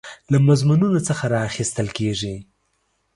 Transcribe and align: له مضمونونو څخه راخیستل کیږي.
له 0.31 0.37
مضمونونو 0.47 0.99
څخه 1.07 1.23
راخیستل 1.37 1.87
کیږي. 1.97 2.35